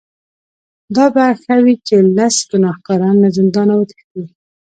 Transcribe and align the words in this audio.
دا 0.95 1.05
به 1.15 1.25
ښه 1.41 1.55
وي 1.63 1.75
چې 1.87 1.95
لس 2.17 2.35
ګناهکاران 2.51 3.15
له 3.23 3.29
زندانه 3.37 3.73
وتښتي. 3.77 4.21